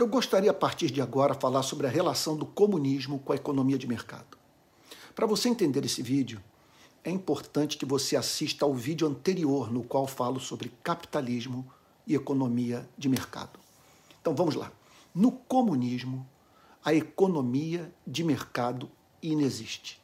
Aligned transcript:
Eu 0.00 0.06
gostaria, 0.06 0.50
a 0.50 0.54
partir 0.54 0.90
de 0.90 1.02
agora, 1.02 1.34
falar 1.34 1.62
sobre 1.62 1.86
a 1.86 1.90
relação 1.90 2.34
do 2.34 2.46
comunismo 2.46 3.18
com 3.18 3.34
a 3.34 3.36
economia 3.36 3.76
de 3.76 3.86
mercado. 3.86 4.38
Para 5.14 5.26
você 5.26 5.46
entender 5.46 5.84
esse 5.84 6.00
vídeo, 6.00 6.42
é 7.04 7.10
importante 7.10 7.76
que 7.76 7.84
você 7.84 8.16
assista 8.16 8.64
ao 8.64 8.72
vídeo 8.72 9.06
anterior, 9.06 9.70
no 9.70 9.82
qual 9.82 10.06
falo 10.06 10.40
sobre 10.40 10.72
capitalismo 10.82 11.70
e 12.06 12.14
economia 12.14 12.88
de 12.96 13.10
mercado. 13.10 13.60
Então 14.22 14.34
vamos 14.34 14.54
lá. 14.54 14.72
No 15.14 15.30
comunismo, 15.30 16.26
a 16.82 16.94
economia 16.94 17.92
de 18.06 18.24
mercado 18.24 18.90
inexiste. 19.22 20.00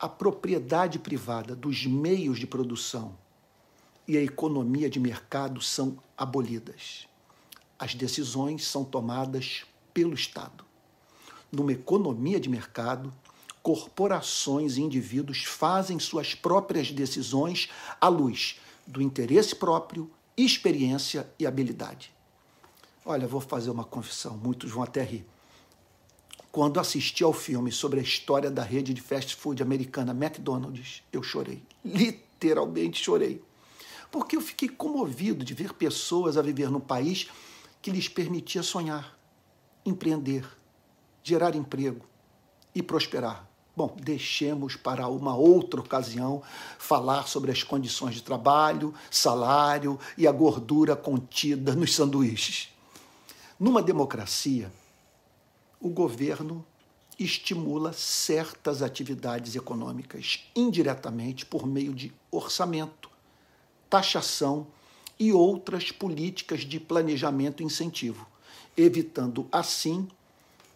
A 0.00 0.08
propriedade 0.08 0.98
privada 0.98 1.54
dos 1.54 1.86
meios 1.86 2.40
de 2.40 2.46
produção 2.48 3.16
e 4.08 4.18
a 4.18 4.20
economia 4.20 4.90
de 4.90 4.98
mercado 4.98 5.62
são 5.62 5.96
abolidas. 6.18 7.06
As 7.78 7.94
decisões 7.94 8.66
são 8.66 8.84
tomadas 8.84 9.64
pelo 9.92 10.14
Estado. 10.14 10.64
Numa 11.52 11.72
economia 11.72 12.40
de 12.40 12.48
mercado, 12.48 13.12
corporações 13.62 14.76
e 14.76 14.82
indivíduos 14.82 15.44
fazem 15.44 15.98
suas 15.98 16.34
próprias 16.34 16.90
decisões 16.90 17.68
à 18.00 18.08
luz 18.08 18.60
do 18.86 19.02
interesse 19.02 19.54
próprio, 19.56 20.10
experiência 20.36 21.28
e 21.38 21.46
habilidade. 21.46 22.12
Olha, 23.04 23.26
vou 23.26 23.40
fazer 23.40 23.70
uma 23.70 23.84
confissão, 23.84 24.36
muitos 24.36 24.70
vão 24.70 24.82
até 24.82 25.02
rir. 25.02 25.26
Quando 26.50 26.80
assisti 26.80 27.22
ao 27.22 27.32
filme 27.32 27.70
sobre 27.70 28.00
a 28.00 28.02
história 28.02 28.50
da 28.50 28.62
rede 28.62 28.94
de 28.94 29.00
fast 29.00 29.36
food 29.36 29.62
americana 29.62 30.12
McDonald's, 30.12 31.02
eu 31.12 31.22
chorei. 31.22 31.62
Literalmente 31.84 33.02
chorei. 33.02 33.42
Porque 34.10 34.36
eu 34.36 34.40
fiquei 34.40 34.68
comovido 34.68 35.44
de 35.44 35.52
ver 35.52 35.74
pessoas 35.74 36.36
a 36.36 36.42
viver 36.42 36.70
num 36.70 36.80
país 36.80 37.28
que 37.86 37.92
lhes 37.92 38.08
permitia 38.08 38.64
sonhar, 38.64 39.16
empreender, 39.84 40.44
gerar 41.22 41.54
emprego 41.54 42.04
e 42.74 42.82
prosperar. 42.82 43.48
Bom, 43.76 43.96
deixemos 44.02 44.74
para 44.74 45.06
uma 45.06 45.36
outra 45.36 45.78
ocasião 45.78 46.42
falar 46.80 47.28
sobre 47.28 47.52
as 47.52 47.62
condições 47.62 48.16
de 48.16 48.24
trabalho, 48.24 48.92
salário 49.08 50.00
e 50.18 50.26
a 50.26 50.32
gordura 50.32 50.96
contida 50.96 51.76
nos 51.76 51.94
sanduíches. 51.94 52.74
Numa 53.56 53.80
democracia, 53.80 54.68
o 55.80 55.88
governo 55.88 56.66
estimula 57.16 57.92
certas 57.92 58.82
atividades 58.82 59.54
econômicas 59.54 60.50
indiretamente 60.56 61.46
por 61.46 61.64
meio 61.68 61.94
de 61.94 62.12
orçamento, 62.32 63.08
taxação 63.88 64.66
e 65.18 65.32
outras 65.32 65.90
políticas 65.90 66.60
de 66.60 66.78
planejamento 66.78 67.62
e 67.62 67.66
incentivo, 67.66 68.26
evitando 68.76 69.46
assim 69.50 70.08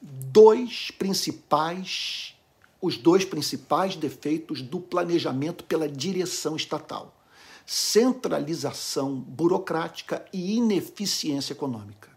dois 0.01 0.91
principais 0.91 2.35
os 2.81 2.97
dois 2.97 3.25
principais 3.25 3.95
defeitos 3.95 4.63
do 4.63 4.81
planejamento 4.81 5.65
pela 5.65 5.89
direção 5.89 6.57
estatal: 6.57 7.15
centralização 7.67 9.17
burocrática 9.17 10.25
e 10.33 10.57
ineficiência 10.57 11.53
econômica. 11.53 12.10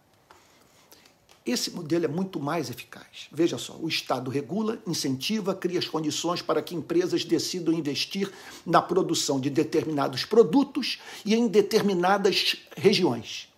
Esse 1.45 1.71
modelo 1.71 2.05
é 2.05 2.07
muito 2.07 2.39
mais 2.39 2.69
eficaz. 2.69 3.27
Veja 3.31 3.57
só, 3.57 3.75
o 3.75 3.89
Estado 3.89 4.31
regula, 4.31 4.81
incentiva, 4.87 5.53
cria 5.53 5.79
as 5.79 5.87
condições 5.87 6.41
para 6.41 6.61
que 6.61 6.73
empresas 6.73 7.25
decidam 7.25 7.73
investir 7.73 8.31
na 8.65 8.81
produção 8.81 9.39
de 9.39 9.49
determinados 9.49 10.23
produtos 10.23 10.99
e 11.25 11.35
em 11.35 11.47
determinadas 11.47 12.55
regiões. 12.77 13.49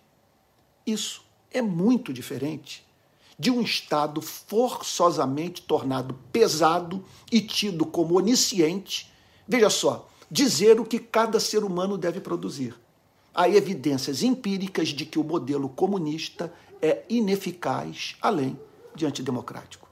Isso 0.84 1.22
é 1.50 1.62
muito 1.62 2.12
diferente 2.12 2.84
de 3.38 3.50
um 3.50 3.60
Estado 3.60 4.20
forçosamente 4.20 5.62
tornado 5.62 6.14
pesado 6.32 7.04
e 7.30 7.40
tido 7.40 7.86
como 7.86 8.16
onisciente. 8.16 9.12
Veja 9.46 9.70
só, 9.70 10.08
dizer 10.30 10.80
o 10.80 10.84
que 10.84 10.98
cada 10.98 11.38
ser 11.38 11.62
humano 11.62 11.96
deve 11.96 12.20
produzir. 12.20 12.74
Há 13.38 13.50
evidências 13.50 14.22
empíricas 14.22 14.88
de 14.88 15.04
que 15.04 15.18
o 15.18 15.22
modelo 15.22 15.68
comunista 15.68 16.50
é 16.80 17.04
ineficaz, 17.06 18.16
além 18.22 18.58
de 18.94 19.04
antidemocrático. 19.04 19.85